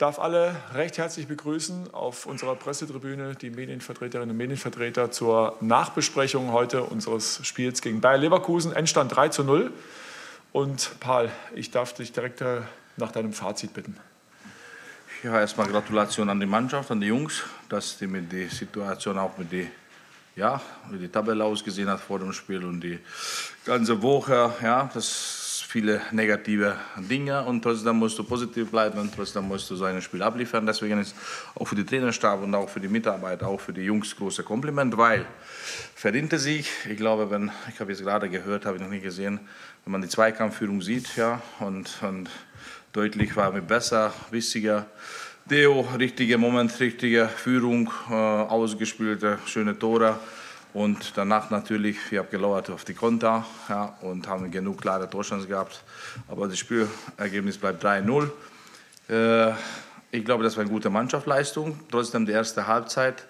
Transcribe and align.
darf 0.00 0.18
alle 0.18 0.56
recht 0.72 0.96
herzlich 0.96 1.28
begrüßen 1.28 1.92
auf 1.92 2.24
unserer 2.24 2.56
Pressetribüne 2.56 3.34
die 3.34 3.50
Medienvertreterinnen 3.50 4.30
und 4.30 4.36
Medienvertreter 4.36 5.10
zur 5.10 5.58
Nachbesprechung 5.60 6.52
heute 6.52 6.84
unseres 6.84 7.46
Spiels 7.46 7.82
gegen 7.82 8.00
Bayer 8.00 8.16
Leverkusen. 8.16 8.72
Endstand 8.72 9.14
3 9.14 9.28
zu 9.28 9.44
0. 9.44 9.70
Und 10.52 10.92
Paul, 11.00 11.30
ich 11.54 11.70
darf 11.70 11.92
dich 11.92 12.12
direkt 12.12 12.40
äh, 12.40 12.62
nach 12.96 13.12
deinem 13.12 13.34
Fazit 13.34 13.74
bitten. 13.74 13.98
Ja, 15.22 15.38
erstmal 15.38 15.68
Gratulation 15.68 16.30
an 16.30 16.40
die 16.40 16.46
Mannschaft, 16.46 16.90
an 16.90 17.02
die 17.02 17.08
Jungs, 17.08 17.42
dass 17.68 17.98
die 17.98 18.06
mit 18.06 18.32
der 18.32 18.48
Situation 18.48 19.18
auch 19.18 19.36
mit 19.36 19.52
die 19.52 19.68
ja, 20.34 20.62
wie 20.90 20.98
die 20.98 21.08
Tabelle 21.08 21.44
ausgesehen 21.44 21.90
hat 21.90 22.00
vor 22.00 22.18
dem 22.18 22.32
Spiel 22.32 22.64
und 22.64 22.80
die 22.80 22.98
ganze 23.66 24.00
Woche, 24.00 24.54
ja, 24.62 24.88
das 24.94 25.39
viele 25.70 26.00
negative 26.10 26.76
Dinge 26.96 27.44
und 27.44 27.62
trotzdem 27.62 27.96
musst 27.96 28.18
du 28.18 28.24
positiv 28.24 28.72
bleiben 28.72 28.98
und 28.98 29.14
trotzdem 29.14 29.46
musst 29.46 29.70
du 29.70 29.76
so 29.76 29.84
ein 29.84 30.02
Spiel 30.02 30.20
abliefern. 30.20 30.66
Deswegen 30.66 30.98
ist 30.98 31.14
auch 31.54 31.64
für 31.64 31.76
die 31.76 31.84
Trainerstab 31.84 32.42
und 32.42 32.52
auch 32.56 32.68
für 32.68 32.80
die 32.80 32.88
Mitarbeiter, 32.88 33.46
auch 33.46 33.60
für 33.60 33.72
die 33.72 33.82
Jungs 33.82 34.16
große 34.16 34.42
Kompliment, 34.42 34.96
weil 34.96 35.24
verdiente 35.94 36.40
Sieg. 36.40 36.66
Ich 36.90 36.96
glaube, 36.96 37.30
wenn 37.30 37.52
ich 37.72 37.78
habe 37.78 37.92
jetzt 37.92 38.02
gerade 38.02 38.28
gehört, 38.28 38.66
habe 38.66 38.78
ich 38.78 38.82
noch 38.82 38.90
nie 38.90 38.98
gesehen, 38.98 39.38
wenn 39.84 39.92
man 39.92 40.02
die 40.02 40.08
Zweikampfführung 40.08 40.82
sieht, 40.82 41.16
ja 41.16 41.40
und, 41.60 42.02
und 42.02 42.28
deutlich 42.92 43.36
war 43.36 43.52
mir 43.52 43.62
besser, 43.62 44.12
wichtiger. 44.32 44.86
Deo, 45.48 45.86
richtiger 45.96 46.38
Moment, 46.38 46.80
richtige 46.80 47.28
Führung, 47.28 47.92
äh, 48.10 48.12
ausgespielte, 48.12 49.38
schöne 49.46 49.78
Tore. 49.78 50.18
Und 50.72 51.12
danach 51.16 51.50
natürlich, 51.50 51.98
wir 52.10 52.20
haben 52.20 52.30
gelauert 52.30 52.70
auf 52.70 52.84
die 52.84 52.94
Konter 52.94 53.44
ja, 53.68 53.96
und 54.02 54.28
haben 54.28 54.50
genug 54.50 54.80
klare 54.80 55.10
Torchancen 55.10 55.48
gehabt. 55.48 55.82
Aber 56.28 56.46
das 56.46 56.58
Spielergebnis 56.58 57.58
bleibt 57.58 57.84
3-0. 57.84 58.30
Äh, 59.08 59.52
ich 60.12 60.24
glaube, 60.24 60.44
das 60.44 60.56
war 60.56 60.62
eine 60.62 60.70
gute 60.70 60.90
Mannschaftsleistung. 60.90 61.78
Trotzdem 61.90 62.26
die 62.26 62.32
erste 62.32 62.66
Halbzeit 62.66 63.26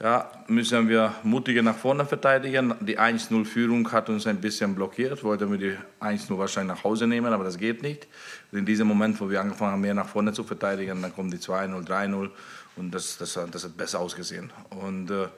ja, 0.00 0.30
müssen 0.46 0.88
wir 0.88 1.14
mutiger 1.22 1.62
nach 1.62 1.76
vorne 1.76 2.04
verteidigen. 2.04 2.74
Die 2.80 2.98
1-0-Führung 2.98 3.90
hat 3.92 4.08
uns 4.08 4.26
ein 4.26 4.40
bisschen 4.40 4.74
blockiert. 4.74 5.24
Wollten 5.24 5.50
wir 5.50 5.58
die 5.58 5.76
1-0 6.04 6.36
wahrscheinlich 6.38 6.76
nach 6.76 6.84
Hause 6.84 7.06
nehmen, 7.06 7.32
aber 7.32 7.44
das 7.44 7.58
geht 7.58 7.82
nicht. 7.82 8.06
Und 8.52 8.58
in 8.58 8.66
diesem 8.66 8.86
Moment, 8.86 9.20
wo 9.20 9.30
wir 9.30 9.40
angefangen 9.40 9.72
haben, 9.72 9.80
mehr 9.80 9.94
nach 9.94 10.08
vorne 10.08 10.32
zu 10.32 10.44
verteidigen, 10.44 11.00
dann 11.00 11.14
kommen 11.14 11.30
die 11.30 11.38
2-0, 11.38 11.86
3-0 11.86 12.30
und 12.76 12.94
das, 12.94 13.16
das, 13.16 13.38
das 13.50 13.64
hat 13.64 13.76
besser 13.76 14.00
ausgesehen. 14.00 14.52
Und 14.70 15.10
äh, 15.10 15.28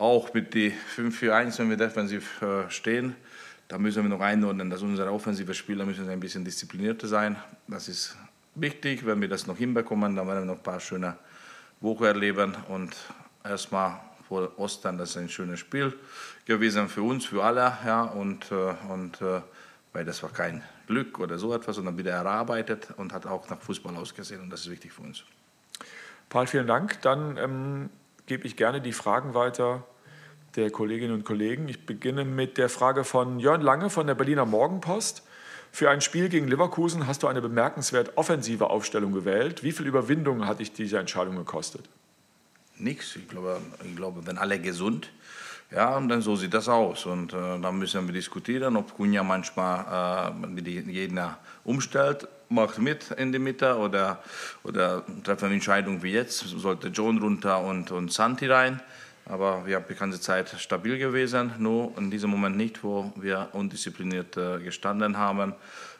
auch 0.00 0.32
mit 0.32 0.54
die 0.54 0.72
5-4-1, 0.96 1.58
wenn 1.58 1.70
wir 1.70 1.76
defensiv 1.76 2.40
äh, 2.42 2.70
stehen, 2.70 3.14
da 3.68 3.78
müssen 3.78 4.02
wir 4.02 4.08
noch 4.08 4.20
einordnen, 4.20 4.68
dass 4.70 4.82
unsere 4.82 5.12
offensive 5.12 5.54
Spieler 5.54 5.84
müssen 5.84 6.08
ein 6.08 6.18
bisschen 6.18 6.44
disziplinierter 6.44 7.06
sein. 7.06 7.36
Das 7.68 7.88
ist 7.88 8.16
wichtig. 8.56 9.06
Wenn 9.06 9.20
wir 9.20 9.28
das 9.28 9.46
noch 9.46 9.56
hinbekommen, 9.56 10.16
dann 10.16 10.26
werden 10.26 10.40
wir 10.40 10.46
noch 10.46 10.56
ein 10.56 10.62
paar 10.62 10.80
schöne 10.80 11.16
Wochen 11.80 12.04
erleben. 12.04 12.56
Und 12.68 12.96
erstmal 13.44 14.00
vor 14.26 14.58
Ostern, 14.58 14.98
das 14.98 15.10
ist 15.10 15.18
ein 15.18 15.28
schönes 15.28 15.60
Spiel 15.60 15.92
gewesen 16.46 16.88
für 16.88 17.02
uns, 17.02 17.26
für 17.26 17.44
alle. 17.44 17.76
Ja, 17.86 18.02
und, 18.02 18.50
äh, 18.50 18.74
und 18.88 19.20
äh, 19.20 19.40
weil 19.92 20.04
das 20.04 20.22
war 20.22 20.30
kein 20.30 20.62
Glück 20.86 21.20
oder 21.20 21.38
so 21.38 21.54
etwas, 21.54 21.76
sondern 21.76 21.96
wieder 21.96 22.12
erarbeitet 22.12 22.88
und 22.96 23.12
hat 23.12 23.26
auch 23.26 23.48
nach 23.50 23.60
Fußball 23.60 23.94
ausgesehen. 23.96 24.40
Und 24.40 24.50
das 24.50 24.62
ist 24.62 24.70
wichtig 24.70 24.92
für 24.92 25.02
uns. 25.02 25.22
Paul, 26.28 26.46
vielen 26.46 26.66
Dank. 26.66 27.00
Dann 27.02 27.36
ähm, 27.36 27.90
gebe 28.30 28.46
ich 28.46 28.54
gerne 28.54 28.80
die 28.80 28.92
Fragen 28.92 29.34
weiter 29.34 29.82
der 30.54 30.70
Kolleginnen 30.70 31.12
und 31.12 31.24
Kollegen. 31.24 31.68
Ich 31.68 31.84
beginne 31.84 32.24
mit 32.24 32.58
der 32.58 32.68
Frage 32.68 33.02
von 33.02 33.40
Jörn 33.40 33.60
Lange 33.60 33.90
von 33.90 34.06
der 34.06 34.14
Berliner 34.14 34.46
Morgenpost. 34.46 35.24
Für 35.72 35.90
ein 35.90 36.00
Spiel 36.00 36.28
gegen 36.28 36.46
Leverkusen 36.46 37.08
hast 37.08 37.24
du 37.24 37.26
eine 37.26 37.42
bemerkenswert 37.42 38.16
offensive 38.16 38.70
Aufstellung 38.70 39.10
gewählt. 39.10 39.64
Wie 39.64 39.72
viel 39.72 39.84
Überwindung 39.84 40.46
hat 40.46 40.60
dich 40.60 40.72
diese 40.72 41.00
Entscheidung 41.00 41.34
gekostet? 41.34 41.88
Nichts. 42.76 43.16
Ich 43.16 43.26
glaube, 43.26 43.60
ich 43.84 43.96
glaube, 43.96 44.24
wenn 44.24 44.38
alle 44.38 44.60
gesund, 44.60 45.10
ja, 45.72 45.96
und 45.96 46.08
dann 46.08 46.22
so 46.22 46.36
sieht 46.36 46.54
das 46.54 46.68
aus. 46.68 47.06
Und 47.06 47.32
äh, 47.32 47.58
dann 47.58 47.80
müssen 47.80 48.06
wir 48.06 48.14
diskutieren, 48.14 48.76
ob 48.76 48.94
Kunja 48.94 49.24
manchmal 49.24 50.30
äh, 50.32 50.62
die 50.62 50.84
Gegner 50.84 51.38
umstellt, 51.64 52.28
macht 52.50 52.78
mit 52.78 53.12
in 53.12 53.32
die 53.32 53.38
Mitte 53.38 53.76
oder, 53.78 54.22
oder 54.64 55.04
treffen 55.24 55.46
eine 55.46 55.54
Entscheidung 55.54 56.02
wie 56.02 56.12
jetzt, 56.12 56.40
sollte 56.40 56.88
John 56.88 57.18
runter 57.18 57.60
und, 57.60 57.90
und 57.90 58.12
Santi 58.12 58.46
rein. 58.46 58.80
Aber 59.24 59.64
wir 59.64 59.76
haben 59.76 59.84
die 59.88 59.94
ganze 59.94 60.20
Zeit 60.20 60.48
stabil 60.58 60.98
gewesen, 60.98 61.52
nur 61.58 61.96
in 61.96 62.10
diesem 62.10 62.30
Moment 62.30 62.56
nicht, 62.56 62.82
wo 62.82 63.12
wir 63.14 63.48
undiszipliniert 63.52 64.36
äh, 64.36 64.58
gestanden 64.58 65.16
haben. 65.16 65.54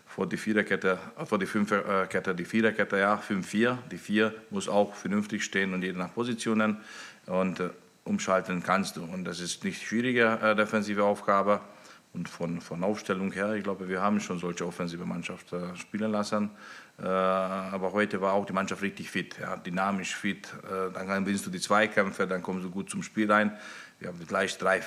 Vor 0.06 0.28
die 0.28 0.36
Viererkette, 0.36 0.98
vor 1.24 1.38
die 1.38 1.46
Fünferkette, 1.46 2.34
die 2.34 2.44
Viererkette, 2.44 2.98
ja, 2.98 3.14
5-4. 3.16 3.76
Die 3.92 3.98
Vier 3.98 4.34
muss 4.50 4.68
auch 4.68 4.94
vernünftig 4.94 5.44
stehen 5.44 5.72
und 5.72 5.82
jeder 5.82 5.98
nach 5.98 6.12
Positionen. 6.12 6.78
Und 7.26 7.60
äh, 7.60 7.70
umschalten 8.02 8.64
kannst 8.64 8.96
du. 8.96 9.04
Und 9.04 9.24
das 9.24 9.38
ist 9.38 9.62
nicht 9.62 9.86
schwierige 9.86 10.38
äh, 10.42 10.56
defensive 10.56 11.04
Aufgabe. 11.04 11.60
Und 12.12 12.28
von, 12.28 12.60
von 12.60 12.82
Aufstellung 12.82 13.30
her, 13.30 13.54
ich 13.54 13.62
glaube, 13.62 13.88
wir 13.88 14.02
haben 14.02 14.18
schon 14.18 14.38
solche 14.38 14.66
offensive 14.66 15.06
Mannschaft 15.06 15.52
äh, 15.52 15.76
spielen 15.76 16.10
lassen. 16.10 16.50
Äh, 16.98 17.06
aber 17.06 17.92
heute 17.92 18.20
war 18.20 18.32
auch 18.32 18.44
die 18.44 18.52
Mannschaft 18.52 18.82
richtig 18.82 19.10
fit, 19.10 19.38
ja, 19.40 19.56
dynamisch 19.56 20.16
fit. 20.16 20.52
Äh, 20.64 20.92
dann 20.92 21.24
gewinnst 21.24 21.46
du 21.46 21.50
die 21.50 21.60
Zweikämpfe, 21.60 22.26
dann 22.26 22.42
kommst 22.42 22.64
du 22.64 22.70
gut 22.70 22.90
zum 22.90 23.04
Spiel 23.04 23.30
rein. 23.30 23.56
Wir 24.00 24.08
haben 24.08 24.26
gleich 24.26 24.58
drei, 24.58 24.80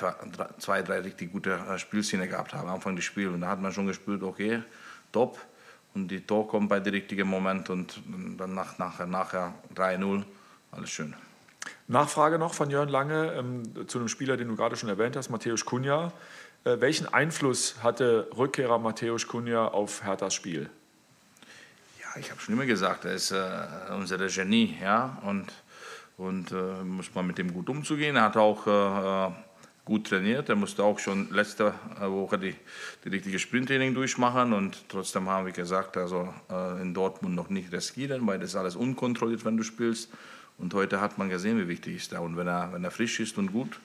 zwei, 0.58 0.82
drei 0.82 1.00
richtig 1.00 1.32
gute 1.32 1.52
äh, 1.52 1.78
Spielszenen 1.78 2.28
gehabt 2.28 2.52
am 2.52 2.68
Anfang 2.68 2.94
des 2.94 3.06
Spiels. 3.06 3.32
Und 3.32 3.40
da 3.40 3.48
hat 3.48 3.60
man 3.60 3.72
schon 3.72 3.86
gespürt, 3.86 4.22
okay, 4.22 4.62
top. 5.10 5.38
Und 5.94 6.08
die 6.08 6.20
Tor 6.20 6.46
kommt 6.48 6.68
bei 6.68 6.80
dem 6.80 6.92
richtigen 6.92 7.28
Moment 7.28 7.70
und 7.70 8.02
dann 8.36 8.54
nach, 8.54 8.78
nachher, 8.78 9.06
nachher 9.06 9.54
3-0, 9.74 10.24
alles 10.72 10.90
schön. 10.90 11.14
Nachfrage 11.86 12.38
noch 12.38 12.54
von 12.54 12.70
Jörn 12.70 12.88
Lange 12.88 13.32
ähm, 13.32 13.88
zu 13.88 13.98
einem 13.98 14.08
Spieler, 14.08 14.36
den 14.36 14.48
du 14.48 14.56
gerade 14.56 14.76
schon 14.76 14.88
erwähnt 14.88 15.16
hast, 15.16 15.30
Matthäus 15.30 15.64
Kunja. 15.64 16.12
Äh, 16.64 16.80
welchen 16.80 17.06
Einfluss 17.12 17.76
hatte 17.82 18.28
Rückkehrer 18.36 18.78
Matthäus 18.78 19.26
Kunja 19.26 19.68
auf 19.68 20.02
Herthas 20.02 20.34
Spiel? 20.34 20.70
ich 22.16 22.30
habe 22.30 22.40
schon 22.40 22.54
immer 22.54 22.64
gesagt, 22.64 23.04
er 23.06 23.14
ist 23.14 23.32
äh, 23.32 23.42
unser 23.90 24.18
Genie, 24.28 24.76
ja, 24.80 25.20
und, 25.26 25.52
und 26.16 26.52
äh, 26.52 26.84
muss 26.84 27.12
man 27.12 27.26
mit 27.26 27.40
ihm 27.40 27.52
gut 27.52 27.68
umzugehen. 27.68 28.14
Er 28.14 28.22
hat 28.22 28.36
auch 28.36 28.68
äh, 28.68 29.34
gut 29.84 30.06
trainiert, 30.06 30.48
er 30.48 30.54
musste 30.54 30.84
auch 30.84 31.00
schon 31.00 31.28
letzte 31.32 31.74
Woche 32.00 32.38
die, 32.38 32.54
die 33.04 33.08
richtige 33.08 33.40
Sprinttraining 33.40 33.94
durchmachen 33.94 34.52
und 34.52 34.88
trotzdem 34.88 35.28
haben 35.28 35.46
wir 35.46 35.52
gesagt, 35.52 35.96
also 35.96 36.32
äh, 36.48 36.80
in 36.80 36.94
Dortmund 36.94 37.34
noch 37.34 37.50
nicht 37.50 37.72
riskieren, 37.72 38.24
weil 38.28 38.38
das 38.38 38.54
alles 38.54 38.76
unkontrolliert, 38.76 39.44
wenn 39.44 39.56
du 39.56 39.64
spielst. 39.64 40.10
Und 40.56 40.72
heute 40.72 41.00
hat 41.00 41.18
man 41.18 41.28
gesehen, 41.28 41.58
wie 41.58 41.66
wichtig 41.66 41.96
ist 41.96 42.12
er. 42.12 42.22
Und 42.22 42.36
wenn 42.36 42.46
er, 42.46 42.72
wenn 42.72 42.84
er 42.84 42.92
frisch 42.92 43.18
ist 43.18 43.36
und 43.38 43.50
gut, 43.50 43.80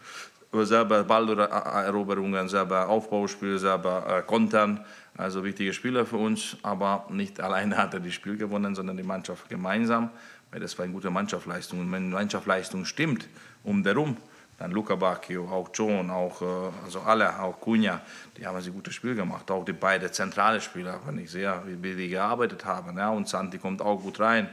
selber 0.52 1.04
Balleroberungen, 1.04 2.50
selber 2.50 2.88
Aufbauspiel, 2.88 3.60
selber 3.60 4.06
äh, 4.08 4.22
Kontern, 4.24 4.84
also 5.18 5.44
wichtige 5.44 5.74
Spieler 5.74 6.06
für 6.06 6.18
uns, 6.18 6.58
aber 6.64 7.06
nicht 7.10 7.40
alleine 7.42 7.78
hat 7.78 7.94
er 7.94 8.00
das 8.00 8.14
Spiel 8.14 8.38
gewonnen, 8.38 8.76
sondern 8.76 8.98
die 8.98 9.04
Mannschaft 9.04 9.50
gemeinsam, 9.50 10.10
weil 10.52 10.60
das 10.60 10.78
war 10.78 10.86
eine 10.86 10.94
gute 10.94 11.10
Mannschaftsleistung. 11.10 11.80
Und 11.80 11.92
wenn 11.92 12.10
die 12.10 12.16
Mannschaftsleistung 12.16 12.86
stimmt, 12.86 13.28
um 13.64 13.84
darum, 13.84 14.18
dann 14.58 14.72
Luca 14.72 14.96
Bacchio, 14.96 15.48
auch 15.50 15.70
John, 15.74 16.10
auch, 16.10 16.42
äh, 16.42 16.46
also 16.84 17.00
alle, 17.02 17.40
auch 17.40 17.60
Cunha, 17.62 18.02
die 18.38 18.46
haben 18.46 18.58
ein 18.58 18.74
gutes 18.74 18.94
Spiel 18.94 19.16
gemacht. 19.16 19.50
Auch 19.52 19.64
die 19.64 19.74
beiden 19.74 20.12
zentralen 20.12 20.60
Spieler, 20.60 21.00
wenn 21.06 21.18
ich 21.18 21.32
sehe, 21.32 21.62
wie 21.66 21.96
die 21.96 22.10
gearbeitet 22.10 22.66
haben. 22.66 22.98
Ja, 22.98 23.10
und 23.10 23.28
Santi 23.28 23.58
kommt 23.58 23.82
auch 23.82 24.02
gut 24.02 24.20
rein. 24.20 24.50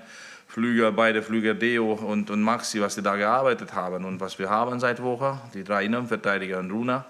Flüger, 0.46 0.92
beide 0.92 1.22
Flüger 1.22 1.54
Deo 1.54 1.92
und, 1.92 2.30
und 2.30 2.42
Maxi, 2.42 2.80
was 2.80 2.94
sie 2.94 3.02
da 3.02 3.16
gearbeitet 3.16 3.74
haben 3.74 4.04
und 4.04 4.20
was 4.20 4.38
wir 4.38 4.48
haben 4.48 4.80
seit 4.80 5.02
Woche, 5.02 5.38
die 5.54 5.64
drei 5.64 5.84
Innenverteidiger 5.84 6.58
und 6.58 6.70
Runa 6.70 7.04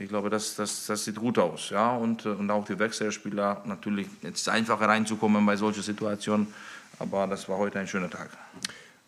ich 0.00 0.08
glaube, 0.08 0.30
das, 0.30 0.54
das, 0.54 0.86
das 0.86 1.04
sieht 1.04 1.16
gut 1.16 1.38
aus. 1.38 1.70
Ja? 1.70 1.96
Und, 1.96 2.24
und 2.24 2.50
auch 2.50 2.64
die 2.64 2.78
Wechselspieler, 2.78 3.62
natürlich, 3.64 4.06
jetzt 4.22 4.36
ist 4.36 4.42
es 4.42 4.48
einfacher 4.48 4.88
reinzukommen 4.88 5.44
bei 5.44 5.56
solchen 5.56 5.82
Situationen, 5.82 6.46
aber 6.98 7.26
das 7.26 7.48
war 7.48 7.58
heute 7.58 7.80
ein 7.80 7.88
schöner 7.88 8.10
Tag. 8.10 8.30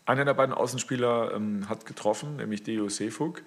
Einer 0.07 0.25
der 0.25 0.35
beiden 0.35 0.55
Außenspieler 0.55 1.33
ähm, 1.35 1.69
hat 1.69 1.87
getroffen, 1.87 2.37
nämlich 2.37 2.65
Deo 2.65 2.89
Sefug. 2.89 3.43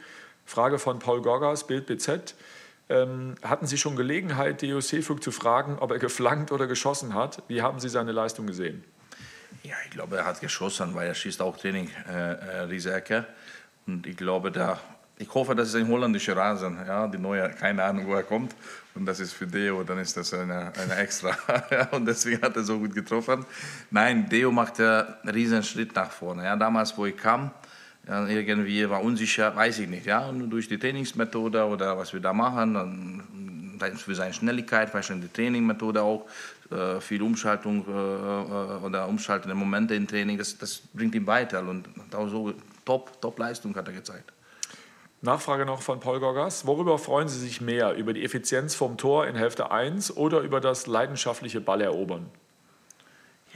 Frage 0.45 0.79
von 0.79 0.99
Paul 0.99 1.21
Gorgas, 1.21 1.67
Bild 1.67 1.85
BZ. 1.85 2.35
Ähm, 2.89 3.35
hatten 3.43 3.65
Sie 3.65 3.77
schon 3.77 3.95
Gelegenheit, 3.95 4.61
Deo 4.61 4.79
Sefug 4.79 5.21
zu 5.21 5.31
fragen, 5.31 5.77
ob 5.79 5.91
er 5.91 5.99
geflankt 5.99 6.51
oder 6.51 6.67
geschossen 6.67 7.13
hat? 7.13 7.43
Wie 7.47 7.61
haben 7.61 7.79
Sie 7.79 7.89
seine 7.89 8.11
Leistung 8.13 8.47
gesehen? 8.47 8.83
Ja, 9.61 9.75
ich 9.85 9.91
glaube, 9.91 10.17
er 10.17 10.25
hat 10.25 10.41
geschossen, 10.41 10.95
weil 10.95 11.07
er 11.07 11.15
schießt 11.15 11.41
auch 11.41 11.57
Training, 11.57 11.89
äh, 12.09 12.33
äh 12.33 12.59
Riesecke. 12.61 13.25
Und 13.85 14.07
ich 14.07 14.17
glaube, 14.17 14.51
da 14.51 14.79
ich 15.17 15.33
hoffe, 15.33 15.55
das 15.55 15.69
ist 15.69 15.75
ein 15.75 15.87
holländischer 15.87 16.35
Rasen, 16.35 16.77
ja, 16.85 17.07
die 17.07 17.17
neue, 17.19 17.49
keine 17.49 17.83
Ahnung, 17.83 18.07
wo 18.07 18.15
er 18.15 18.23
kommt. 18.23 18.55
Und 18.95 19.05
das 19.05 19.19
ist 19.19 19.33
für 19.33 19.47
Deo, 19.47 19.83
dann 19.83 19.99
ist 19.99 20.17
das 20.17 20.33
eine, 20.33 20.73
eine 20.75 20.95
extra. 20.95 21.37
und 21.91 22.05
deswegen 22.05 22.41
hat 22.41 22.55
er 22.55 22.63
so 22.63 22.79
gut 22.79 22.93
getroffen. 22.93 23.45
Nein, 23.91 24.27
Deo 24.27 24.51
macht 24.51 24.79
einen 24.79 25.29
riesen 25.29 25.63
Schritt 25.63 25.95
nach 25.95 26.11
vorne. 26.11 26.43
Ja, 26.43 26.55
damals, 26.55 26.97
wo 26.97 27.05
ich 27.05 27.15
kam, 27.15 27.51
ja, 28.07 28.27
irgendwie 28.27 28.89
war 28.89 29.01
unsicher, 29.01 29.55
weiß 29.55 29.79
ich 29.79 29.87
nicht. 29.87 30.05
Ja, 30.05 30.27
und 30.27 30.49
durch 30.49 30.67
die 30.67 30.77
Trainingsmethode 30.77 31.65
oder 31.65 31.97
was 31.97 32.11
wir 32.11 32.19
da 32.19 32.33
machen, 32.33 32.73
dann 32.73 33.97
für 33.97 34.15
seine 34.15 34.33
Schnelligkeit, 34.33 34.93
wahrscheinlich 34.93 35.31
die 35.31 35.41
Trainingmethode 35.41 36.01
auch, 36.01 36.27
äh, 36.73 37.01
viel 37.01 37.21
Umschaltung 37.21 37.85
äh, 37.87 38.85
oder 38.85 39.07
umschaltende 39.07 39.55
Momente 39.55 39.95
im 39.95 40.07
Training, 40.07 40.37
das, 40.37 40.57
das 40.57 40.81
bringt 40.93 41.15
ihn 41.15 41.27
weiter 41.27 41.61
und 41.61 41.87
auch 42.13 42.27
so 42.27 42.53
Top, 42.85 43.21
Top-Leistung 43.21 43.75
hat 43.75 43.87
er 43.87 43.93
gezeigt. 43.93 44.33
Nachfrage 45.21 45.65
noch 45.65 45.81
von 45.81 46.01
Paul 46.01 46.19
Gorgas. 46.19 46.67
Worüber 46.67 46.99
freuen 46.99 47.29
Sie 47.29 47.39
sich 47.39 47.61
mehr? 47.61 47.93
Über 47.93 48.11
die 48.11 48.25
Effizienz 48.25 48.75
vom 48.75 48.97
Tor 48.97 49.25
in 49.25 49.37
Hälfte 49.37 49.71
1 49.71 50.17
oder 50.17 50.41
über 50.41 50.59
das 50.59 50.85
leidenschaftliche 50.85 51.61
Ballerobern? 51.61 52.25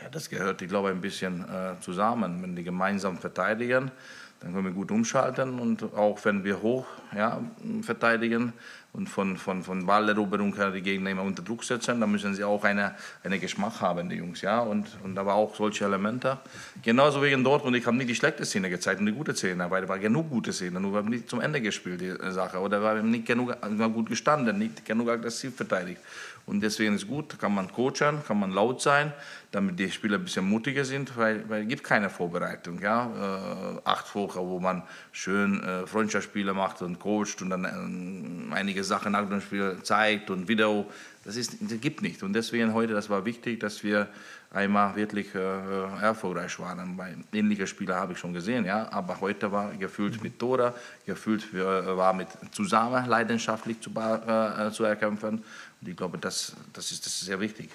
Ja, 0.01 0.07
das 0.09 0.29
gehört, 0.29 0.61
ich 0.61 0.69
glaube, 0.69 0.89
ein 0.89 1.01
bisschen 1.01 1.43
äh, 1.49 1.77
zusammen. 1.81 2.41
Wenn 2.41 2.55
die 2.55 2.63
gemeinsam 2.63 3.17
verteidigen, 3.17 3.91
dann 4.39 4.53
können 4.53 4.65
wir 4.65 4.71
gut 4.71 4.91
umschalten 4.91 5.59
und 5.59 5.83
auch 5.95 6.23
wenn 6.23 6.45
wir 6.45 6.61
hoch 6.61 6.85
ja, 7.13 7.41
verteidigen 7.81 8.53
und 8.97 9.07
von, 9.07 9.38
von, 9.38 9.61
von 9.61 9.85
Balleroberung 9.85 10.55
her 10.55 10.71
die 10.71 10.81
Gegner 10.81 11.11
immer 11.11 11.21
unter 11.21 11.44
Druck 11.44 11.63
setzen, 11.63 12.01
dann 12.01 12.11
müssen 12.11 12.33
sie 12.33 12.44
auch 12.44 12.63
eine, 12.63 12.95
eine 13.23 13.38
Geschmack 13.38 13.79
haben, 13.79 14.09
die 14.09 14.15
Jungs. 14.15 14.41
Ja? 14.41 14.59
Und, 14.59 14.88
und 15.03 15.17
aber 15.19 15.35
auch 15.35 15.55
solche 15.55 15.85
Elemente. 15.85 16.39
Genauso 16.81 17.21
wie 17.21 17.31
in 17.31 17.44
Dortmund, 17.44 17.77
ich 17.77 17.85
habe 17.85 17.95
nicht 17.95 18.09
die 18.09 18.15
schlechte 18.15 18.44
Szene 18.44 18.71
gezeigt 18.71 18.99
und 18.99 19.05
die 19.05 19.11
gute 19.11 19.35
Szene, 19.35 19.69
weil 19.69 19.83
es 19.83 19.89
war 19.89 19.99
genug 19.99 20.31
gute 20.31 20.51
Szene, 20.51 20.79
nur 20.79 20.94
wir 20.94 20.97
haben 20.97 21.09
nicht 21.09 21.29
zum 21.29 21.41
Ende 21.41 21.61
gespielt, 21.61 22.01
die 22.01 22.31
Sache. 22.31 22.57
Oder 22.59 22.81
wir 22.81 22.89
haben 22.89 23.11
nicht 23.11 23.27
genug 23.27 23.55
gut 23.94 24.09
gestanden, 24.09 24.57
nicht 24.57 24.83
genug 24.83 25.09
aggressiv 25.09 25.55
verteidigt. 25.55 26.01
Und 26.47 26.61
deswegen 26.61 26.95
ist 26.95 27.03
es 27.03 27.07
gut, 27.07 27.38
kann 27.38 27.53
man 27.53 27.69
coachen, 27.69 28.23
kann 28.25 28.39
man 28.39 28.51
laut 28.51 28.81
sein, 28.81 29.11
damit 29.51 29.77
die 29.77 29.91
Spieler 29.91 30.17
ein 30.17 30.23
bisschen 30.23 30.47
mutiger 30.47 30.85
sind, 30.85 31.17
weil, 31.17 31.47
weil 31.49 31.63
es 31.63 31.67
gibt 31.67 31.83
keine 31.83 32.09
Vorbereitung. 32.09 32.81
Ja? 32.81 33.75
Äh, 33.75 33.81
acht 33.83 34.15
Wochen, 34.15 34.39
wo 34.39 34.57
man 34.57 34.83
schön 35.11 35.61
äh, 35.61 35.85
Freundschaftsspiele 35.85 36.53
macht 36.53 36.81
und 36.81 36.99
coacht 36.99 37.41
und 37.41 37.49
dann 37.49 37.65
äh, 37.65 38.55
einige 38.55 38.85
Sachen 38.87 39.11
nach 39.11 39.27
dem 39.27 39.41
Spiel 39.41 39.77
zeigt 39.83 40.29
und 40.29 40.47
Video. 40.47 40.85
Das, 41.23 41.35
ist, 41.35 41.57
das 41.59 41.79
gibt 41.79 42.01
nicht. 42.01 42.23
Und 42.23 42.33
deswegen 42.33 42.73
heute, 42.73 42.93
das 42.93 43.09
war 43.09 43.25
wichtig, 43.25 43.59
dass 43.59 43.83
wir 43.83 44.07
einmal 44.51 44.95
wirklich 44.95 45.35
äh, 45.35 46.01
erfolgreich 46.01 46.57
waren. 46.59 46.97
Weil 46.97 47.17
ähnliche 47.33 47.67
Spieler 47.67 47.97
habe 47.97 48.13
ich 48.13 48.19
schon 48.19 48.33
gesehen, 48.33 48.65
ja. 48.65 48.91
Aber 48.91 49.19
heute 49.19 49.51
war 49.51 49.71
gefühlt 49.73 50.23
mit 50.23 50.39
Tore, 50.39 50.73
gefühlt 51.05 51.53
war 51.53 52.13
mit 52.13 52.29
zusammen 52.51 53.05
leidenschaftlich 53.05 53.79
zu, 53.81 53.91
äh, 53.91 54.71
zu 54.71 54.83
erkämpfen. 54.85 55.43
Und 55.81 55.87
ich 55.87 55.95
glaube, 55.95 56.17
das, 56.17 56.55
das, 56.73 56.91
ist, 56.91 57.05
das 57.05 57.13
ist 57.13 57.25
sehr 57.25 57.39
wichtig. 57.39 57.69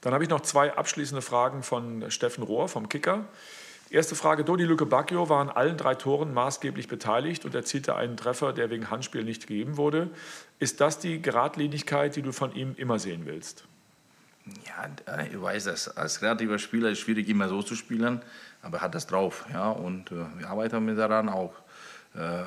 Dann 0.00 0.14
habe 0.14 0.24
ich 0.24 0.30
noch 0.30 0.40
zwei 0.40 0.74
abschließende 0.74 1.22
Fragen 1.22 1.62
von 1.62 2.10
Steffen 2.10 2.42
Rohr 2.42 2.68
vom 2.68 2.88
Kicker. 2.88 3.24
Erste 3.90 4.14
Frage: 4.14 4.44
Dodi 4.44 4.64
Lücke 4.64 4.86
Bacchio 4.86 5.28
war 5.28 5.40
an 5.40 5.48
allen 5.48 5.76
drei 5.76 5.96
Toren 5.96 6.32
maßgeblich 6.32 6.86
beteiligt 6.86 7.44
und 7.44 7.54
erzielte 7.54 7.96
einen 7.96 8.16
Treffer, 8.16 8.52
der 8.52 8.70
wegen 8.70 8.88
Handspiel 8.88 9.24
nicht 9.24 9.48
gegeben 9.48 9.76
wurde. 9.76 10.08
Ist 10.60 10.80
das 10.80 11.00
die 11.00 11.20
Geradlinigkeit, 11.20 12.14
die 12.14 12.22
du 12.22 12.30
von 12.30 12.54
ihm 12.54 12.74
immer 12.76 13.00
sehen 13.00 13.22
willst? 13.26 13.64
Ja, 14.66 14.88
äh, 15.12 15.28
ich 15.28 15.42
weiß 15.42 15.64
das. 15.64 15.96
Als 15.96 16.20
kreativer 16.20 16.58
Spieler 16.58 16.88
ist 16.88 16.98
es 16.98 17.04
schwierig, 17.04 17.28
immer 17.28 17.48
so 17.48 17.62
zu 17.62 17.74
spielen, 17.74 18.22
aber 18.62 18.78
er 18.78 18.82
hat 18.82 18.94
das 18.94 19.08
drauf. 19.08 19.44
Ja, 19.52 19.70
und 19.70 20.12
äh, 20.12 20.24
wir 20.38 20.48
arbeiten 20.48 20.84
mit 20.84 20.96
daran 20.96 21.28
auch. 21.28 21.52
Äh, 22.14 22.44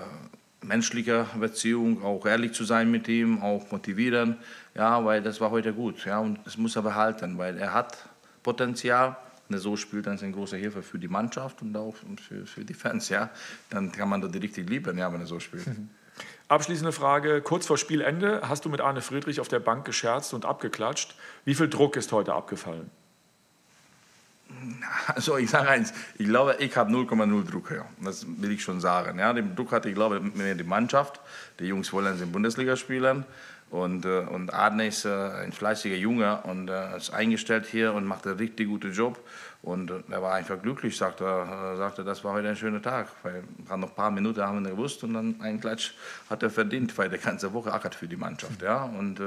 menschlicher 0.64 1.26
Beziehung, 1.38 2.04
auch 2.04 2.26
ehrlich 2.26 2.54
zu 2.54 2.64
sein 2.64 2.90
mit 2.90 3.08
ihm, 3.08 3.42
auch 3.42 3.70
motivieren, 3.72 4.38
ja, 4.76 5.04
weil 5.04 5.22
das 5.22 5.42
war 5.42 5.52
heute 5.52 5.74
gut, 5.74 6.06
ja, 6.06 6.20
und 6.20 6.40
es 6.46 6.58
muss 6.58 6.76
er 6.76 6.82
behalten, 6.82 7.38
weil 7.38 7.58
er 7.58 7.74
hat 7.74 7.98
Potenzial, 8.42 9.18
wenn 9.54 9.60
er 9.60 9.62
so 9.62 9.78
spielt, 9.78 10.08
dann 10.08 10.16
ist 10.16 10.22
er 10.24 10.26
eine 10.26 10.36
große 10.36 10.58
Hilfe 10.58 10.82
für 10.82 10.98
die 10.98 11.08
Mannschaft 11.08 11.62
und 11.62 11.78
auch 11.78 11.96
für, 11.96 12.48
für 12.48 12.66
die 12.66 12.74
Fans, 12.74 13.10
ja, 13.10 13.30
dann 13.70 13.92
kann 13.92 14.10
man 14.10 14.20
das 14.20 14.34
richtig 14.34 14.68
lieben, 14.68 14.98
ja, 14.98 15.14
wenn 15.14 15.22
er 15.22 15.28
so 15.28 15.40
spielt. 15.40 15.68
Mhm. 15.68 15.90
Abschließende 16.48 16.92
Frage, 16.92 17.42
kurz 17.42 17.68
vor 17.68 17.78
Spielende 17.78 18.42
hast 18.48 18.66
du 18.66 18.70
mit 18.70 18.82
Arne 18.82 19.02
Friedrich 19.02 19.40
auf 19.40 19.48
der 19.48 19.60
Bank 19.60 19.86
gescherzt 19.86 20.34
und 20.34 20.46
abgeklatscht. 20.46 21.16
Wie 21.46 21.54
viel 21.54 21.70
Druck 21.70 21.96
ist 21.96 22.12
heute 22.12 22.34
abgefallen? 22.34 22.90
Also 25.16 25.38
ich 25.38 25.50
sage 25.50 25.70
eins, 25.70 25.94
ich 26.18 26.28
glaube, 26.28 26.56
ich 26.60 26.76
habe 26.76 26.92
0,0 26.92 27.50
Druck. 27.50 27.72
Ja. 27.72 27.86
Das 28.04 28.26
will 28.28 28.52
ich 28.52 28.64
schon 28.64 28.80
sagen. 28.80 29.20
Ja, 29.20 29.34
den 29.34 29.56
Druck 29.56 29.72
hatte 29.72 29.90
ich 29.90 29.96
glaube 29.96 30.20
mehr 30.20 30.56
die 30.56 30.64
Mannschaft. 30.64 31.20
Die 31.60 31.66
Jungs 31.66 31.92
wollen 31.94 32.20
in 32.22 32.32
Bundesliga 32.32 32.76
spielen. 32.76 33.26
Und, 33.70 34.06
äh, 34.06 34.20
und 34.20 34.54
Adne 34.54 34.88
ist 34.88 35.06
äh, 35.06 35.10
ein 35.10 35.52
fleißiger 35.52 35.96
Junge 35.96 36.42
und 36.44 36.70
äh, 36.70 36.96
ist 36.96 37.12
eingestellt 37.12 37.66
hier 37.66 37.94
und 37.94 38.06
macht 38.06 38.28
einen 38.28 38.38
richtig 38.38 38.68
guten 38.68 38.94
Job. 38.94 39.20
Und 39.64 39.92
er 40.10 40.22
war 40.22 40.36
einfach 40.36 40.62
glücklich, 40.62 40.96
sagte 40.96 41.24
er, 41.24 41.78
sagte, 41.78 42.04
das 42.04 42.24
war 42.24 42.34
heute 42.34 42.50
ein 42.50 42.56
schöner 42.56 42.82
Tag. 42.82 43.08
Weil 43.24 43.44
noch 43.76 43.90
ein 43.90 43.96
paar 43.96 44.12
Minuten 44.12 44.44
haben 44.44 44.64
wir 44.64 44.72
gewusst 44.72 45.04
und 45.04 45.16
dann 45.16 45.42
ein 45.42 45.60
Klatsch 45.60 45.94
hat 46.30 46.44
er 46.44 46.52
verdient, 46.52 46.96
weil 46.98 47.10
der 47.10 47.18
ganze 47.18 47.52
Woche 47.54 47.74
ackert 47.74 47.96
für 47.96 48.08
die 48.08 48.18
Mannschaft. 48.18 48.62
Ja? 48.62 48.84
Und, 48.84 49.20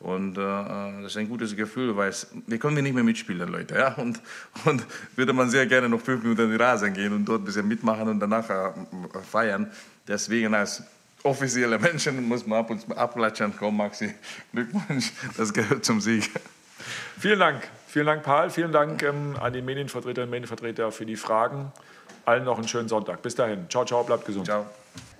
und 0.00 0.38
äh, 0.38 0.40
das 0.40 1.12
ist 1.12 1.16
ein 1.16 1.28
gutes 1.28 1.56
Gefühl, 1.56 1.96
weil 1.96 2.10
es, 2.10 2.28
wir 2.46 2.58
können 2.58 2.82
nicht 2.82 2.94
mehr 2.94 3.02
mitspielen, 3.02 3.48
Leute. 3.48 3.74
Ja? 3.74 3.94
Und, 3.94 4.20
und 4.64 4.86
würde 5.16 5.32
man 5.32 5.50
sehr 5.50 5.66
gerne 5.66 5.88
noch 5.88 6.00
fünf 6.00 6.22
Minuten 6.22 6.42
in 6.42 6.50
den 6.50 6.60
Rasen 6.60 6.92
gehen 6.92 7.12
und 7.12 7.24
dort 7.24 7.42
ein 7.42 7.44
bisschen 7.44 7.66
mitmachen 7.66 8.08
und 8.08 8.20
danach 8.20 8.48
äh, 8.48 8.70
feiern. 9.28 9.70
Deswegen 10.06 10.54
als 10.54 10.84
offizielle 11.24 11.78
Menschen 11.80 12.26
muss 12.28 12.46
man 12.46 12.60
ab 12.60 12.70
und 12.70 12.96
abklatschen. 12.96 13.52
Komm, 13.58 13.76
Maxi, 13.76 14.14
Glückwunsch, 14.52 15.12
das 15.36 15.52
gehört 15.52 15.84
zum 15.84 16.00
Sieg. 16.00 16.30
Vielen 17.18 17.40
Dank. 17.40 17.68
Vielen 17.88 18.06
Dank, 18.06 18.22
Paul. 18.22 18.50
Vielen 18.50 18.70
Dank 18.70 19.02
ähm, 19.02 19.36
an 19.40 19.52
die 19.52 19.62
Medienvertreterinnen 19.62 20.28
und 20.28 20.30
Medienvertreter 20.30 20.92
für 20.92 21.06
die 21.06 21.16
Fragen. 21.16 21.72
Allen 22.28 22.44
noch 22.44 22.58
einen 22.58 22.68
schönen 22.68 22.90
Sonntag. 22.90 23.22
Bis 23.22 23.34
dahin. 23.34 23.70
Ciao, 23.70 23.86
ciao, 23.86 24.04
bleibt 24.04 24.26
gesund. 24.26 24.44
Ciao. 24.44 24.66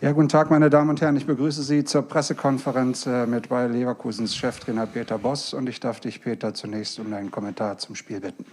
Ja, 0.03 0.13
guten 0.13 0.29
Tag, 0.29 0.51
meine 0.51 0.69
Damen 0.69 0.91
und 0.91 1.01
Herren. 1.01 1.17
Ich 1.17 1.25
begrüße 1.25 1.63
Sie 1.63 1.83
zur 1.83 2.03
Pressekonferenz 2.03 3.07
äh, 3.07 3.27
mit 3.27 3.49
Bayer 3.49 3.69
Leverkusens 3.69 4.37
Cheftrainer 4.37 4.87
Peter 4.87 5.17
Boss. 5.17 5.55
Und 5.55 5.71
ich 5.71 5.81
darf 5.81 6.01
dich, 6.01 6.21
Peter, 6.21 6.53
zunächst 6.53 6.99
um 6.99 7.11
deinen 7.11 7.31
Kommentar 7.31 7.79
zum 7.79 7.95
Spiel 7.95 8.21
bitten. 8.21 8.45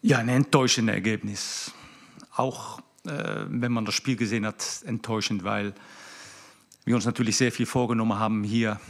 Ja, 0.00 0.16
ein 0.16 0.30
enttäuschendes 0.30 0.94
Ergebnis. 0.94 1.72
Auch 2.34 2.80
äh, 3.04 3.10
wenn 3.48 3.72
man 3.72 3.84
das 3.84 3.94
Spiel 3.94 4.16
gesehen 4.16 4.46
hat, 4.46 4.64
enttäuschend, 4.86 5.44
weil 5.44 5.74
wir 6.86 6.94
uns 6.94 7.04
natürlich 7.04 7.36
sehr 7.36 7.52
viel 7.52 7.66
vorgenommen 7.66 8.18
haben, 8.18 8.44
hier, 8.44 8.80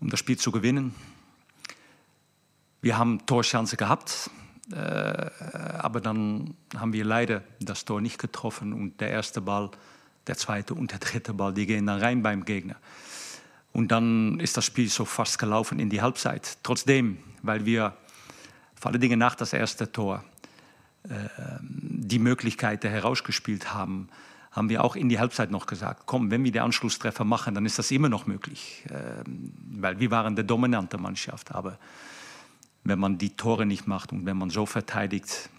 um 0.00 0.08
das 0.08 0.20
Spiel 0.20 0.38
zu 0.38 0.50
gewinnen. 0.52 0.94
Wir 2.80 2.96
haben 2.96 3.26
Torchance 3.26 3.76
gehabt, 3.76 4.30
aber 4.72 6.00
dann 6.00 6.54
haben 6.76 6.92
wir 6.92 7.04
leider 7.04 7.42
das 7.60 7.84
Tor 7.84 8.00
nicht 8.00 8.18
getroffen 8.18 8.72
und 8.72 9.00
der 9.00 9.10
erste 9.10 9.40
Ball, 9.40 9.70
der 10.26 10.36
zweite 10.36 10.74
und 10.74 10.92
der 10.92 10.98
dritte 10.98 11.32
Ball, 11.32 11.54
die 11.54 11.66
gehen 11.66 11.86
dann 11.86 12.00
rein 12.00 12.22
beim 12.22 12.44
Gegner. 12.44 12.76
Und 13.72 13.92
dann 13.92 14.40
ist 14.40 14.56
das 14.56 14.64
Spiel 14.64 14.88
so 14.88 15.04
fast 15.04 15.38
gelaufen 15.38 15.78
in 15.78 15.90
die 15.90 16.02
Halbzeit. 16.02 16.58
Trotzdem, 16.62 17.18
weil 17.42 17.64
wir 17.64 17.94
vor 18.74 18.90
allen 18.90 19.00
Dingen 19.00 19.18
nach 19.18 19.34
das 19.34 19.52
erste 19.52 19.90
Tor 19.90 20.24
äh, 21.04 21.10
die 21.60 22.18
Möglichkeiten 22.18 22.88
herausgespielt 22.88 23.72
haben, 23.72 24.08
haben 24.50 24.68
wir 24.68 24.82
auch 24.82 24.96
in 24.96 25.08
die 25.08 25.18
Halbzeit 25.18 25.50
noch 25.50 25.66
gesagt, 25.66 26.02
komm, 26.06 26.30
wenn 26.30 26.42
wir 26.42 26.52
den 26.52 26.62
Anschlusstreffer 26.62 27.24
machen, 27.24 27.54
dann 27.54 27.66
ist 27.66 27.78
das 27.78 27.90
immer 27.90 28.08
noch 28.08 28.26
möglich, 28.26 28.84
äh, 28.90 29.22
weil 29.70 30.00
wir 30.00 30.10
waren 30.10 30.34
der 30.34 30.44
dominante 30.44 30.98
Mannschaft. 30.98 31.54
Aber 31.54 31.78
wenn 32.84 32.98
man 32.98 33.18
die 33.18 33.30
Tore 33.30 33.66
nicht 33.66 33.86
macht 33.86 34.12
und 34.12 34.26
wenn 34.26 34.36
man 34.36 34.50
so 34.50 34.66
verteidigt 34.66 35.50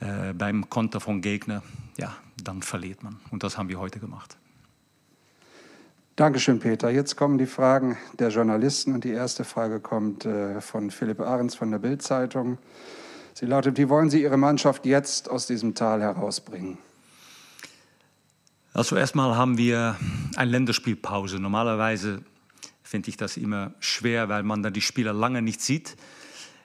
äh, 0.00 0.32
beim 0.32 0.70
Konter 0.70 1.00
von 1.00 1.20
Gegner, 1.20 1.62
ja, 1.96 2.14
dann 2.42 2.62
verliert 2.62 3.02
man. 3.02 3.18
Und 3.30 3.42
das 3.42 3.58
haben 3.58 3.68
wir 3.68 3.78
heute 3.78 3.98
gemacht. 3.98 4.36
Dankeschön, 6.16 6.58
Peter. 6.58 6.90
Jetzt 6.90 7.16
kommen 7.16 7.38
die 7.38 7.46
Fragen 7.46 7.96
der 8.18 8.30
Journalisten 8.30 8.92
und 8.92 9.04
die 9.04 9.12
erste 9.12 9.44
Frage 9.44 9.78
kommt 9.78 10.24
äh, 10.24 10.60
von 10.60 10.90
Philipp 10.90 11.20
Ahrens 11.20 11.54
von 11.54 11.70
der 11.70 11.78
Bild-Zeitung. 11.78 12.58
Sie 13.34 13.46
lautet, 13.46 13.78
wie 13.78 13.88
wollen 13.88 14.10
Sie 14.10 14.22
Ihre 14.22 14.36
Mannschaft 14.36 14.84
jetzt 14.84 15.30
aus 15.30 15.46
diesem 15.46 15.76
Tal 15.76 16.00
herausbringen? 16.00 16.78
Also 18.72 18.96
erstmal 18.96 19.36
haben 19.36 19.58
wir 19.58 19.96
eine 20.34 20.50
Länderspielpause. 20.50 21.38
Normalerweise 21.38 22.22
finde 22.88 23.10
ich 23.10 23.18
das 23.18 23.36
immer 23.36 23.74
schwer, 23.80 24.30
weil 24.30 24.42
man 24.42 24.62
dann 24.62 24.72
die 24.72 24.80
Spieler 24.80 25.12
lange 25.12 25.42
nicht 25.42 25.60
sieht. 25.60 25.94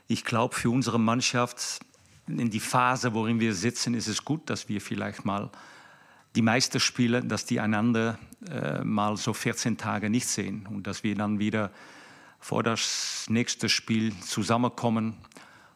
Ich 0.08 0.24
glaube, 0.24 0.56
für 0.56 0.70
unsere 0.70 0.98
Mannschaft 0.98 1.82
in 2.28 2.50
die 2.50 2.62
Phase, 2.62 3.14
worin 3.14 3.42
wir 3.42 3.54
sitzen, 3.54 3.94
ist 3.94 4.08
es 4.08 4.24
gut, 4.24 4.50
dass 4.50 4.70
wir 4.70 4.80
vielleicht 4.80 5.26
mal 5.26 5.52
die 6.36 6.42
Meisterspiele, 6.42 7.26
dass 7.26 7.46
die 7.46 7.60
einander 7.60 8.18
äh, 8.50 8.86
mal 8.86 9.18
so 9.18 9.34
14 9.34 9.78
Tage 9.78 10.10
nicht 10.10 10.26
sehen 10.26 10.66
und 10.66 10.88
dass 10.88 11.04
wir 11.04 11.14
dann 11.14 11.40
wieder 11.40 11.72
vor 12.40 12.64
das 12.64 13.26
nächste 13.28 13.68
Spiel 13.68 14.18
zusammenkommen. 14.22 15.18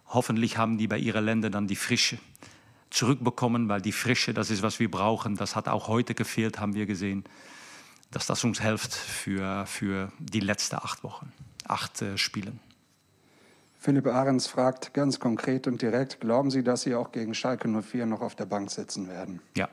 Hoffentlich 0.08 0.58
haben 0.58 0.78
die 0.78 0.88
bei 0.88 0.98
ihren 0.98 1.26
Ländern 1.26 1.52
dann 1.52 1.68
die 1.68 1.76
Frische 1.76 2.20
zurückbekommen, 2.90 3.68
weil 3.68 3.82
die 3.82 3.92
Frische, 3.92 4.34
das 4.34 4.50
ist, 4.50 4.62
was 4.62 4.80
wir 4.80 4.90
brauchen. 4.90 5.36
Das 5.36 5.58
hat 5.58 5.68
auch 5.68 5.90
heute 5.90 6.16
gefehlt, 6.16 6.58
haben 6.62 6.74
wir 6.74 6.86
gesehen, 6.86 7.26
dass 8.12 8.26
das 8.26 8.44
uns 8.44 8.62
hilft 8.62 8.94
für, 8.94 9.66
für 9.66 10.12
die 10.20 10.40
letzten 10.40 10.76
acht 10.76 11.04
Wochen, 11.04 11.32
acht 11.68 12.02
äh, 12.02 12.18
Spielen. 12.18 12.60
Philipp 13.80 14.08
Ahrens 14.08 14.48
fragt 14.48 14.94
ganz 14.94 15.20
konkret 15.20 15.68
und 15.68 15.82
direkt, 15.82 16.20
glauben 16.20 16.52
Sie, 16.52 16.64
dass 16.64 16.82
Sie 16.82 16.96
auch 16.96 17.12
gegen 17.12 17.34
Schalke 17.34 17.68
04 17.68 18.06
noch 18.06 18.22
auf 18.22 18.36
der 18.36 18.46
Bank 18.46 18.72
sitzen 18.72 19.08
werden? 19.08 19.42
Ja. 19.56 19.70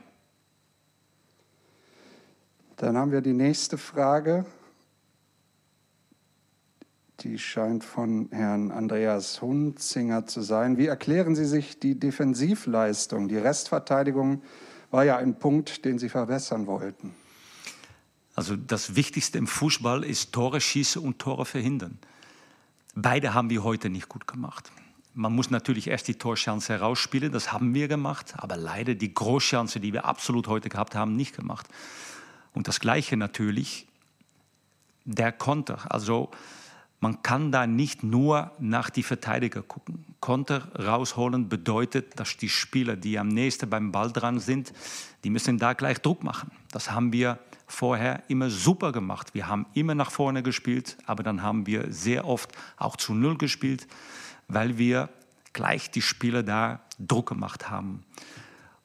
Dann 2.77 2.97
haben 2.97 3.13
wir 3.13 3.23
die 3.23 3.33
nächste 3.33 3.79
Frage. 3.79 4.45
Die 7.21 7.39
scheint 7.39 7.85
von 7.85 8.29
Herrn 8.31 8.71
Andreas 8.71 9.41
Hunzinger 9.41 10.27
zu 10.27 10.43
sein. 10.43 10.77
Wie 10.77 10.87
erklären 10.87 11.35
Sie 11.35 11.47
sich 11.47 11.79
die 11.79 11.99
Defensivleistung? 11.99 13.29
Die 13.29 13.39
Restverteidigung 13.39 14.43
war 14.91 15.05
ja 15.05 15.17
ein 15.17 15.39
Punkt, 15.39 15.85
den 15.85 15.99
Sie 15.99 16.09
verbessern 16.09 16.67
wollten. 16.67 17.15
Also 18.35 18.57
das 18.57 18.97
Wichtigste 18.97 19.39
im 19.39 19.47
Fußball 19.47 20.05
ist 20.05 20.33
Tore 20.33 20.61
schießen 20.61 21.03
und 21.03 21.19
Tore 21.19 21.45
verhindern. 21.45 21.99
Beide 22.95 23.35
haben 23.35 23.51
wir 23.51 23.63
heute 23.63 23.91
nicht 23.91 24.09
gut 24.09 24.27
gemacht. 24.27 24.71
Man 25.15 25.33
muss 25.33 25.51
natürlich 25.51 25.87
erst 25.87 26.09
die 26.09 26.17
Torchance 26.17 26.73
herausspielen, 26.73 27.31
das 27.31 27.53
haben 27.53 27.73
wir 27.73 27.87
gemacht, 27.87 28.35
aber 28.37 28.57
leider 28.57 28.97
die 28.97 29.15
Großchance, 29.15 29.79
die 29.79 29.93
wir 29.93 30.05
absolut 30.05 30.49
heute 30.49 30.69
gehabt 30.69 30.97
haben, 30.97 31.15
nicht 31.15 31.37
gemacht. 31.37 31.69
Und 32.53 32.67
das 32.67 32.81
Gleiche 32.81 33.17
natürlich, 33.17 33.87
der 35.05 35.31
Konter. 35.31 35.93
Also 35.93 36.31
man 37.05 37.21
kann 37.21 37.53
da 37.53 37.67
nicht 37.67 38.03
nur 38.03 38.51
nach 38.59 38.89
die 38.89 39.03
Verteidiger 39.03 39.61
gucken. 39.61 40.07
Konter 40.21 40.69
rausholen 40.75 41.51
bedeutet, 41.51 42.19
dass 42.19 42.39
die 42.39 42.49
Spieler, 42.49 42.97
die 42.97 43.19
am 43.19 43.29
nächsten 43.29 43.69
beim 43.69 43.93
Ball 43.93 44.11
dran 44.11 44.39
sind, 44.39 44.73
die 45.23 45.29
müssen 45.29 45.59
da 45.59 45.75
gleich 45.75 45.99
Druck 45.99 46.25
machen. 46.25 46.51
Das 46.73 46.93
haben 46.93 47.13
wir 47.13 47.39
vorher 47.67 48.23
immer 48.29 48.49
super 48.49 48.91
gemacht. 48.91 49.35
Wir 49.35 49.49
haben 49.49 49.67
immer 49.75 49.95
nach 49.95 50.11
vorne 50.11 50.43
gespielt, 50.43 50.97
aber 51.05 51.23
dann 51.23 51.43
haben 51.43 51.67
wir 51.67 51.93
sehr 51.93 52.27
oft 52.27 52.53
auch 52.79 52.97
zu 52.97 53.13
Null 53.13 53.37
gespielt, 53.37 53.87
weil 54.49 54.79
wir 54.79 55.11
gleich 55.53 55.91
die 55.91 56.01
Spieler 56.01 56.43
da 56.43 56.81
Druck 56.99 57.29
gemacht 57.29 57.69
haben. 57.69 58.03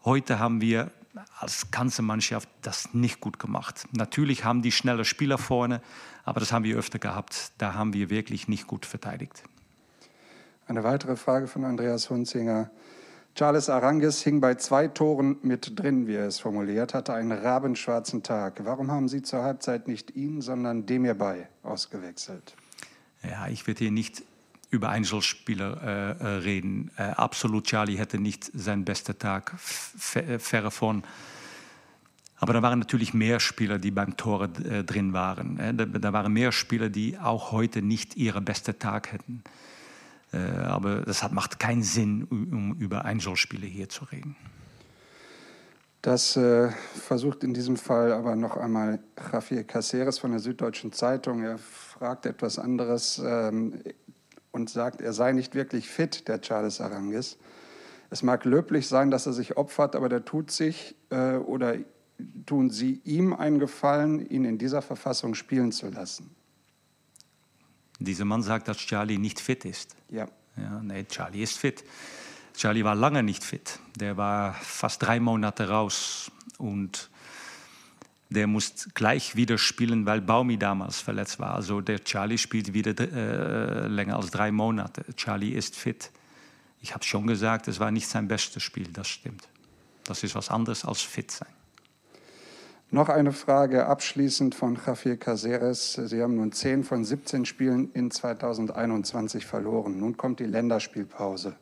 Heute 0.04 0.40
haben 0.40 0.60
wir 0.60 0.92
als 1.40 1.72
ganze 1.72 2.02
Mannschaft 2.02 2.50
das 2.62 2.94
nicht 2.94 3.20
gut 3.20 3.40
gemacht. 3.40 3.86
Natürlich 3.92 4.44
haben 4.44 4.62
die 4.62 4.72
schnelle 4.72 5.06
Spieler 5.06 5.38
vorne, 5.38 5.82
aber 6.24 6.40
das 6.40 6.52
haben 6.52 6.64
wir 6.64 6.78
öfter 6.78 7.00
gehabt. 7.00 7.52
Da 7.58 7.74
haben 7.74 7.94
wir 7.94 8.10
wirklich 8.10 8.48
nicht 8.48 8.68
gut 8.68 8.86
verteidigt. 8.86 9.44
Eine 10.68 10.84
weitere 10.84 11.16
Frage 11.16 11.48
von 11.48 11.66
Andreas 11.66 12.10
Hunzinger. 12.10 12.70
Charles 13.36 13.70
Arangis 13.70 14.22
hing 14.22 14.42
bei 14.42 14.56
zwei 14.56 14.88
Toren 14.88 15.38
mit 15.42 15.80
drin, 15.80 16.08
wie 16.08 16.16
er 16.16 16.28
es 16.28 16.40
formuliert, 16.40 16.94
hatte 16.94 17.14
einen 17.14 17.32
rabenschwarzen 17.32 18.22
Tag. 18.22 18.66
Warum 18.66 18.92
haben 18.92 19.08
Sie 19.08 19.22
zur 19.22 19.44
Halbzeit 19.44 19.88
nicht 19.88 20.16
ihn, 20.16 20.42
sondern 20.42 20.86
Demir 20.86 21.14
Bay 21.14 21.48
ausgewechselt? 21.64 22.56
Ja, 23.24 23.48
ich 23.48 23.66
werde 23.66 23.80
hier 23.80 23.92
nicht 23.92 24.24
über 24.70 24.90
Einzelspieler 24.90 25.82
äh, 25.82 26.24
äh 26.24 26.28
reden. 26.40 26.92
Äh, 26.98 27.04
absolut, 27.04 27.66
Charlie 27.66 27.98
hätte 27.98 28.20
nicht 28.20 28.52
seinen 28.54 28.86
besten 28.86 29.18
Tag, 29.18 29.54
fairer 29.60 30.68
äh, 30.68 30.72
von. 30.72 31.04
Aber 32.38 32.54
da 32.54 32.62
waren 32.62 32.80
natürlich 32.80 33.14
mehr 33.14 33.40
Spieler, 33.40 33.80
die 33.80 33.92
beim 33.92 34.16
Tor 34.16 34.44
äh, 34.44 34.84
drin 34.84 35.14
waren. 35.14 35.60
Äh, 35.60 35.74
da, 35.74 35.86
da, 35.86 36.14
waren 36.14 36.32
mehr 36.32 36.52
Spieler, 36.52 36.90
die 36.90 37.18
auch 37.18 37.52
heute 37.52 37.82
nicht 37.82 38.16
ihren 38.16 38.46
besten 38.46 38.78
Tag 38.80 39.12
hätten. 39.12 39.44
Aber 40.32 41.02
das 41.02 41.24
hat, 41.24 41.32
macht 41.32 41.60
keinen 41.60 41.82
Sinn, 41.82 42.24
um 42.26 42.76
über 42.76 43.04
Einzelspiele 43.04 43.66
hier 43.66 43.90
zu 43.90 44.06
reden. 44.06 44.36
Das 46.02 46.38
äh, 46.38 46.70
versucht 46.94 47.44
in 47.44 47.54
diesem 47.54 47.76
Fall 47.76 48.14
aber 48.14 48.36
noch 48.36 48.56
einmal 48.56 49.00
Javier 49.34 49.66
Caceres 49.66 50.18
von 50.18 50.32
der 50.32 50.40
Süddeutschen 50.40 50.94
Zeitung. 50.94 51.44
Er 51.44 51.58
fragt 51.58 52.26
etwas 52.26 52.58
anderes 52.58 53.22
ähm, 53.26 53.82
und 54.52 54.70
sagt, 54.70 55.02
er 55.02 55.14
sei 55.14 55.32
nicht 55.32 55.56
wirklich 55.56 55.90
fit, 55.90 56.28
der 56.28 56.42
Charles 56.42 56.82
Arangis. 56.82 57.38
Es 58.10 58.24
mag 58.24 58.46
löblich 58.46 58.88
sein, 58.88 59.12
dass 59.12 59.26
er 59.26 59.34
sich 59.34 59.58
opfert, 59.58 59.96
aber 59.96 60.10
der 60.10 60.26
tut 60.26 60.52
sich 60.52 60.96
äh, 61.10 61.36
oder 61.36 61.76
tun 62.46 62.70
Sie 62.70 63.02
ihm 63.04 63.34
einen 63.34 63.60
Gefallen, 63.60 64.28
ihn 64.30 64.46
in 64.46 64.58
dieser 64.58 64.82
Verfassung 64.82 65.36
spielen 65.36 65.72
zu 65.72 65.90
lassen. 65.90 66.32
Dieser 68.00 68.26
Mann 68.26 68.44
sagt, 68.44 68.68
dass 68.68 68.78
Charlie 68.78 69.18
nicht 69.18 69.40
fit 69.40 69.66
ist. 69.66 69.96
Ja. 70.10 70.28
ja 70.58 70.82
nee, 70.82 71.04
Charlie 71.06 71.44
ist 71.44 71.58
fit. 71.58 71.84
Charlie 72.56 72.84
war 72.84 72.96
lange 72.96 73.24
nicht 73.24 73.44
fit. 73.44 73.80
Der 73.96 74.18
war 74.18 74.54
fast 74.54 75.04
drei 75.04 75.20
Monate 75.20 75.70
raus 75.70 76.32
und 76.58 77.10
der 78.30 78.46
muss 78.46 78.90
gleich 78.94 79.36
wieder 79.36 79.58
spielen, 79.58 80.06
weil 80.06 80.22
Baumi 80.22 80.58
damals 80.58 81.00
verletzt 81.00 81.40
war. 81.40 81.56
Also 81.56 81.82
der 81.82 82.04
Charlie 82.04 82.38
spielt 82.38 82.74
wieder 82.74 82.94
äh, 83.00 83.88
länger 83.88 84.18
als 84.18 84.30
drei 84.30 84.52
Monate. 84.52 85.04
Charlie 85.16 85.52
ist 85.52 85.76
fit. 85.76 86.12
Ich 86.82 86.94
habe 86.94 87.04
schon 87.04 87.28
gesagt, 87.28 87.68
es 87.68 87.80
war 87.80 87.92
nicht 87.92 88.08
sein 88.08 88.28
bestes 88.28 88.64
Spiel, 88.64 88.88
das 88.94 89.08
stimmt. 89.08 89.48
Das 90.06 90.24
ist 90.24 90.36
was 90.36 90.50
anderes 90.50 90.86
als 90.86 91.02
fit 91.02 91.32
sein. 91.32 91.50
Noch 92.92 93.10
eine 93.10 93.34
Frage 93.34 93.86
abschließend 93.86 94.56
von 94.56 94.80
Javier 94.84 95.18
Caceres. 95.18 95.94
Sie 95.94 96.22
haben 96.22 96.36
nun 96.36 96.52
10 96.52 96.84
von 96.84 97.06
17 97.06 97.46
Spielen 97.46 97.92
in 97.94 98.10
2021 98.10 99.46
verloren. 99.46 100.00
Nun 100.00 100.18
kommt 100.18 100.40
die 100.40 100.46
Länderspielpause. 100.46 101.56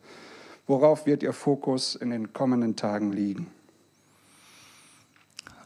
Worauf 0.66 1.04
wird 1.04 1.22
Ihr 1.22 1.34
Fokus 1.34 1.96
in 1.96 2.10
den 2.10 2.32
kommenden 2.32 2.76
Tagen 2.76 3.12
liegen? 3.12 3.48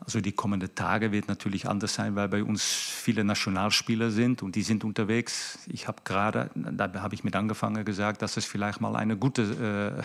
Also 0.04 0.20
die 0.20 0.32
kommenden 0.32 0.74
Tage 0.74 1.12
wird 1.12 1.28
natürlich 1.28 1.68
anders 1.68 1.94
sein, 1.94 2.16
weil 2.16 2.28
bei 2.28 2.42
uns 2.42 2.64
viele 2.64 3.22
Nationalspieler 3.22 4.10
sind 4.10 4.42
und 4.42 4.56
die 4.56 4.62
sind 4.62 4.82
unterwegs. 4.82 5.60
Ich 5.68 5.86
habe 5.86 6.02
gerade, 6.04 6.50
da 6.54 6.92
habe 6.94 7.14
ich 7.14 7.22
mit 7.22 7.36
angefangen 7.36 7.84
gesagt, 7.84 8.20
dass 8.20 8.36
es 8.36 8.44
vielleicht 8.44 8.80
mal 8.80 8.96
eine 8.96 9.16
gute, 9.16 10.02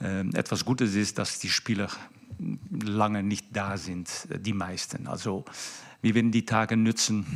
äh, 0.00 0.04
äh, 0.04 0.28
etwas 0.34 0.64
Gutes 0.64 0.94
ist, 0.94 1.18
dass 1.18 1.40
die 1.40 1.48
Spieler 1.48 1.88
lange 2.70 3.24
nicht 3.24 3.46
da 3.52 3.76
sind, 3.76 4.28
die 4.38 4.52
meisten. 4.52 5.08
Also 5.08 5.44
wir 6.00 6.14
werden 6.14 6.30
die 6.30 6.44
Tage 6.44 6.76
nutzen, 6.76 7.26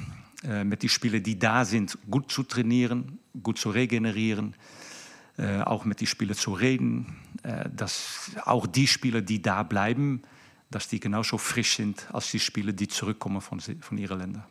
äh, 0.45 0.63
mit 0.63 0.83
den 0.83 0.91
Spielern, 0.91 1.23
die 1.23 1.39
da 1.39 1.65
sind, 1.65 1.99
gut 2.09 2.31
zu 2.31 2.45
trainieren, 2.45 3.19
gut 3.43 3.59
zu 3.59 3.71
regenerieren, 3.71 4.55
äh, 5.39 5.61
auch 5.63 5.85
mit 5.85 6.01
den 6.01 6.07
Spielern 6.07 6.37
zu 6.37 6.53
reden, 6.53 7.17
äh, 7.43 7.69
dass 7.75 8.31
auch 8.45 8.67
die 8.67 8.87
Spieler, 8.87 9.23
die 9.23 9.43
da 9.43 9.65
bleiben, 9.65 10.23
dass 10.71 10.89
die 10.89 11.01
genauso 11.01 11.39
frisch 11.39 11.77
sind 11.77 12.07
als 12.13 12.31
die 12.31 12.41
Spieler, 12.41 12.73
die 12.73 12.89
zurückkommen 12.89 13.41
von, 13.41 13.61
von 13.61 13.99
ihren 13.99 14.19
Ländern. 14.19 14.45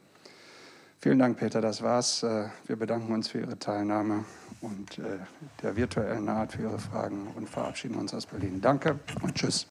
Vielen 1.01 1.19
Dank, 1.19 1.37
Peter. 1.37 1.61
Das 1.61 1.81
war's. 1.81 2.23
Wir 2.23 2.75
bedanken 2.75 3.13
uns 3.13 3.29
für 3.29 3.39
Ihre 3.39 3.57
Teilnahme 3.57 4.25
und 4.59 4.97
der 5.63 5.75
virtuellen 5.77 6.27
Art 6.27 6.51
für 6.51 6.63
Ihre 6.63 6.77
Fragen 6.77 7.27
und 7.35 7.49
verabschieden 7.49 7.95
uns 7.95 8.13
aus 8.13 8.25
Berlin. 8.25 8.59
Danke 8.59 8.99
und 9.21 9.33
tschüss. 9.33 9.65